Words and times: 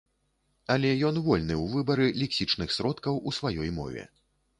Але 0.75 0.93
ён 1.09 1.19
вольны 1.27 1.53
ў 1.55 1.65
выбары 1.73 2.07
лексічных 2.21 2.73
сродкаў 2.79 3.21
у 3.29 3.35
сваёй 3.41 3.69
мове. 3.77 4.07